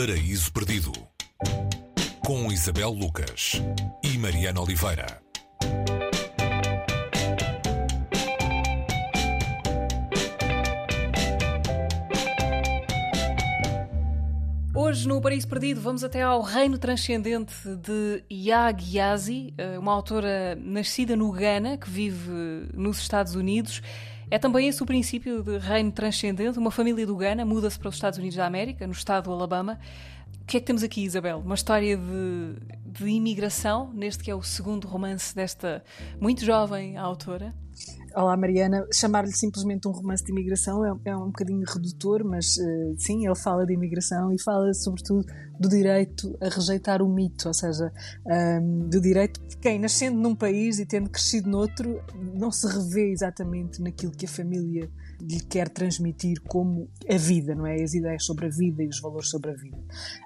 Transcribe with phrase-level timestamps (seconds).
[0.00, 0.92] Paraíso Perdido
[2.24, 3.60] com Isabel Lucas
[4.02, 5.20] e Mariana Oliveira.
[14.74, 20.56] Hoje no Paraíso Perdido vamos até ao reino transcendente de Yag Yazi, eh, uma autora
[20.56, 23.82] nascida no Ghana que vive nos Estados Unidos.
[24.30, 26.56] É também esse o princípio de reino transcendente.
[26.56, 29.78] Uma família do Ghana muda-se para os Estados Unidos da América, no estado do Alabama.
[30.42, 31.38] O que é que temos aqui, Isabel?
[31.38, 35.82] Uma história de, de imigração, neste que é o segundo romance desta
[36.20, 37.52] muito jovem autora.
[38.12, 42.94] Olá Mariana, chamar-lhe simplesmente um romance de imigração é, é um bocadinho redutor, mas uh,
[42.98, 45.24] sim, ele fala de imigração e fala sobretudo
[45.60, 47.92] do direito a rejeitar o mito, ou seja,
[48.26, 52.02] um, ehm, do direito de quem, nascendo num país e tendo crescido noutro,
[52.34, 54.90] não se revê exatamente naquilo que a família
[55.20, 57.74] lhe quer transmitir como a vida, não é?
[57.82, 59.76] As ideias sobre a vida e os valores sobre a vida.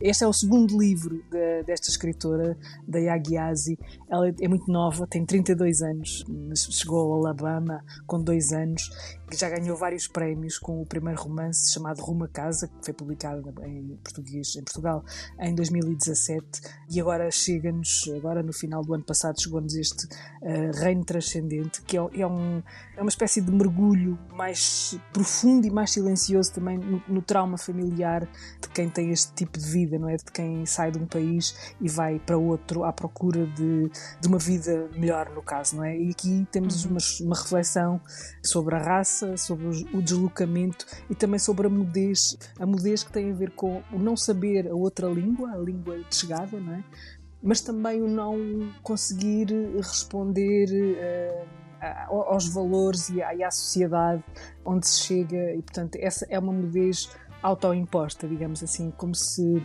[0.00, 2.56] Este é o segundo livro de, desta escritora,
[2.86, 3.76] da Yagiasi.
[4.08, 7.73] Ela é muito nova, tem 32 anos, chegou ao Alabama
[8.06, 8.90] com dois anos
[9.34, 12.94] que já ganhou vários prémios com o primeiro romance chamado Rumo a Casa, que foi
[12.94, 15.04] publicado em português em Portugal
[15.40, 21.04] em 2017 e agora chega-nos, agora no final do ano passado chegou-nos este uh, Reino
[21.04, 22.62] Transcendente, que é, é, um,
[22.96, 28.28] é uma espécie de mergulho mais profundo e mais silencioso também no, no, trauma familiar
[28.60, 30.16] de quem tem este tipo de vida, não é?
[30.16, 33.90] De quem sai de um país e vai para outro à procura de,
[34.20, 35.96] de uma vida melhor, no caso, não é?
[35.98, 36.92] E aqui temos uhum.
[36.92, 38.00] uma, uma reflexão
[38.42, 43.30] sobre a raça sobre o deslocamento e também sobre a mudez, a mudez que tem
[43.30, 46.84] a ver com o não saber a outra língua, a língua de chegada, não é?
[47.44, 51.46] mas também o não conseguir responder uh,
[52.10, 54.24] aos valores e à, e à, sociedade
[54.64, 57.10] onde se chega e portanto essa é uma mudez
[57.44, 59.62] autoimposta, digamos assim, como se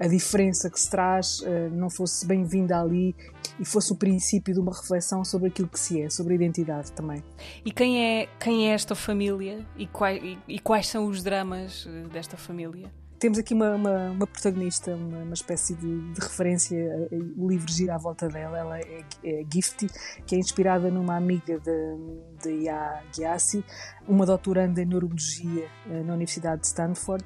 [0.00, 3.14] a diferença que se traz uh, não fosse bem-vinda ali
[3.58, 6.92] e fosse o princípio de uma reflexão sobre aquilo que se é, sobre a identidade
[6.92, 7.22] também.
[7.64, 12.08] E quem é, quem é esta família e quais, e quais são os dramas eh,
[12.08, 12.90] desta família?
[13.18, 17.96] Temos aqui uma, uma, uma protagonista, uma, uma espécie de, de, referência, o livro gira
[17.96, 19.88] à volta dela, ela é, é Gifty,
[20.24, 21.96] que é inspirada numa amiga de,
[22.40, 23.64] de Ya Gyasi,
[24.06, 27.24] uma doutoranda em Neurologia eh, na Universidade de Stanford,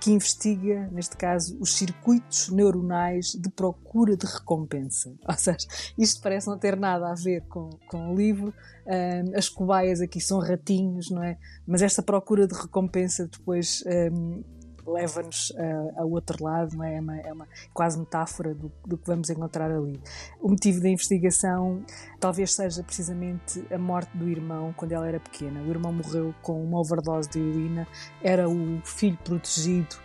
[0.00, 5.12] que investiga, neste caso, os circuitos neuronais de procura de recompensa.
[5.26, 5.66] Ou seja,
[5.96, 8.52] isto parece não ter nada a ver com, com o livro.
[8.86, 11.36] Um, as cobaias aqui são ratinhos, não é?
[11.66, 13.82] Mas esta procura de recompensa depois
[14.12, 14.42] um,
[14.88, 16.96] leva-nos uh, ao outro lado, não é?
[16.96, 20.00] É, uma, é uma quase metáfora do, do, que vamos encontrar ali.
[20.40, 21.84] O motivo da investigação
[22.18, 25.60] talvez seja precisamente a morte do irmão quando ela era pequena.
[25.60, 27.86] O irmão morreu com uma overdose de heroína,
[28.22, 29.96] era o filho protegido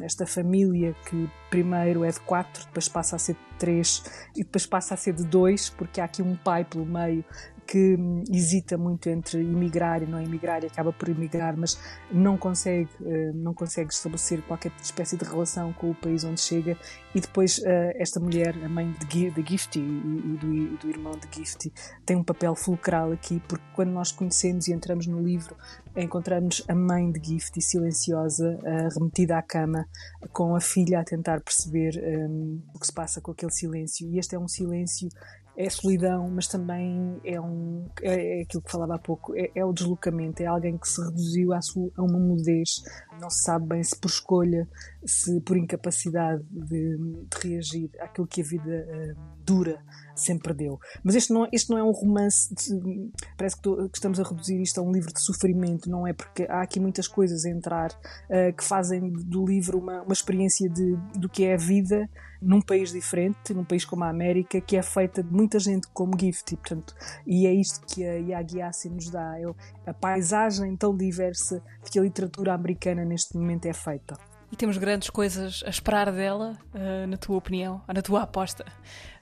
[0.00, 4.02] esta família que primeiro é de quatro, depois passa a ser de três
[4.34, 7.24] e depois passa a ser de dois, porque há aqui um pai pelo meio
[7.66, 11.78] que hum, hesita muito entre emigrar e não emigrar e acaba por emigrar, mas
[12.10, 16.78] não consegue, uh, não consegue estabelecer qualquer espécie de relação com o país onde chega.
[17.14, 21.28] E depois uh, esta mulher, a mãe de, de Gifty e, do, do, irmão de
[21.34, 21.72] Gifty,
[22.04, 25.56] tem um papel fulcral aqui, porque quando nós conhecemos e entramos no livro,
[25.96, 29.88] encontramos a mãe de Gifty silenciosa, uh, remetida à cama,
[30.32, 34.08] com a filha a tentar perceber um, o que se passa com aquele silêncio.
[34.08, 35.08] E este é um silêncio
[35.56, 39.64] é solidão, mas também é, um, é, é aquilo que falava há pouco, é, é,
[39.64, 42.82] o deslocamento, é alguém que se reduziu à sua, a uma mudez,
[43.20, 44.68] não se sabe bem se por escolha,
[45.04, 49.82] se por incapacidade de, de reagir àquilo que a vida uh, dura
[50.16, 50.78] sempre deu.
[51.04, 54.22] Mas este não, este não é um romance, de, parece que, tô, que, estamos a
[54.22, 56.12] reduzir isto a um livro de sofrimento, não é?
[56.12, 60.68] Porque há aqui muitas coisas a entrar uh, que fazem do livro uma, uma experiência
[60.68, 62.08] de, do que é a vida
[62.40, 66.18] num país diferente, num país como a América, que é feita de muita gente como
[66.18, 66.94] gift, e, portanto,
[67.26, 69.44] e é isto que a Yagiasi nos dá, é
[69.86, 74.16] a paisagem tão diversa de que a literatura americana neste momento é feita.
[74.50, 78.64] E temos grandes coisas a esperar dela, uh, na tua opinião, ou na tua aposta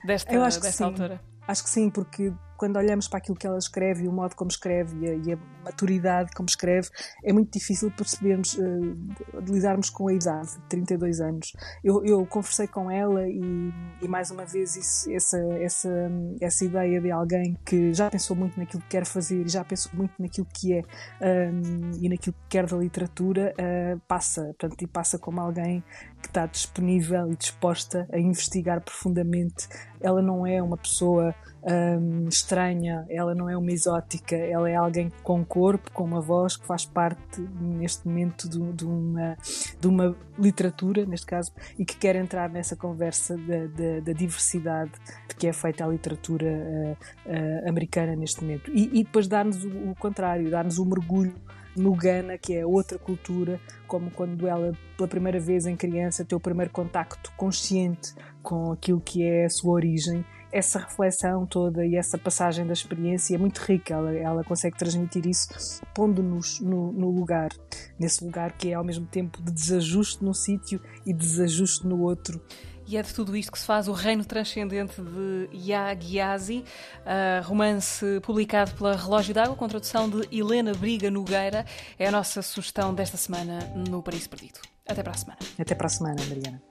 [0.05, 0.85] desta, Eu acho que desta sim.
[0.85, 1.21] autora?
[1.47, 2.33] Acho que sim, porque
[2.65, 5.33] quando olhamos para aquilo que ela escreve e o modo como escreve e a, e
[5.35, 6.89] a maturidade como escreve,
[7.23, 8.97] é muito difícil percebermos, uh,
[9.47, 11.53] lidarmos com a idade, 32 anos.
[11.85, 13.71] Eu, eu conversei com ela e,
[14.01, 18.59] e mais uma vez isso, essa, essa, essa ideia de alguém que já pensou muito
[18.59, 20.83] naquilo que quer fazer e já pensou muito naquilo que é
[21.21, 25.85] um, e naquilo que quer da literatura, uh, passa, portanto, e passa como alguém
[26.23, 29.69] que está disponível e disposta a investigar profundamente.
[30.01, 31.35] Ela não é uma pessoa
[31.65, 36.57] um, estranha, ela não é uma exótica, ela é alguém com corpo, com uma voz
[36.57, 39.37] que faz parte neste momento de, de, uma,
[39.81, 44.93] de uma literatura, neste caso, e que quer entrar nessa conversa da, da, da diversidade
[45.29, 46.97] de que é feita a literatura uh,
[47.27, 48.71] uh, americana neste momento.
[48.73, 51.35] E, e depois dar-nos o, o contrário, dar-nos o mergulho
[51.77, 56.37] no Ghana, que é outra cultura, como quando ela, pela primeira vez em criança, tem
[56.37, 60.25] o primeiro contacto consciente com aquilo que é a sua origem.
[60.55, 65.27] Essa reflexão toda e essa passagem da experiência é muito rica, ela, ela consegue transmitir
[65.27, 67.49] isso pondo-nos no, no lugar,
[67.99, 72.41] nesse lugar que é ao mesmo tempo de desajuste num sítio e desajuste no outro.
[72.87, 76.65] E é de tudo isto que se faz o Reino Transcendente de Yagiasi,
[77.43, 81.67] romance publicado pela Relógio d'Água, com tradução de Helena Briga Nogueira.
[81.99, 83.59] É a nossa sugestão desta semana
[83.89, 84.61] no Paraíso Perdido.
[84.87, 85.39] Até para a semana.
[85.59, 86.63] Até para a semana, Mariana.